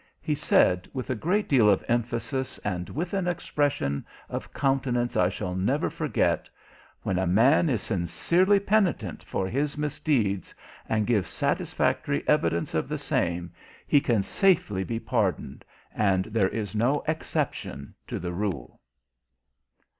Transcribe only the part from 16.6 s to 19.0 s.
no exception to the rule!"